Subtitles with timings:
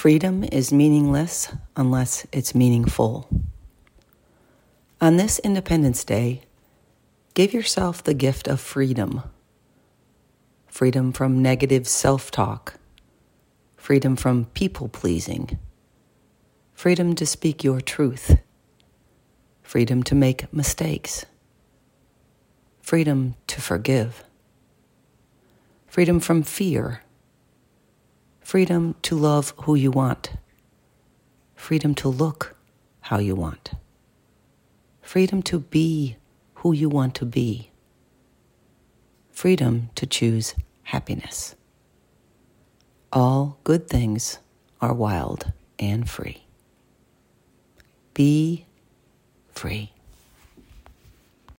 [0.00, 3.28] Freedom is meaningless unless it's meaningful.
[4.98, 6.40] On this Independence Day,
[7.34, 9.22] give yourself the gift of freedom.
[10.68, 12.76] Freedom from negative self talk,
[13.76, 15.58] freedom from people pleasing,
[16.72, 18.38] freedom to speak your truth,
[19.62, 21.26] freedom to make mistakes,
[22.80, 24.24] freedom to forgive,
[25.88, 27.02] freedom from fear
[28.50, 30.32] freedom to love who you want,
[31.54, 32.56] freedom to look
[33.02, 33.70] how you want,
[35.00, 36.16] freedom to be
[36.54, 37.70] who you want to be,
[39.30, 41.54] freedom to choose happiness.
[43.12, 44.40] All good things
[44.80, 46.42] are wild and free.
[48.14, 48.66] Be
[49.52, 49.92] free.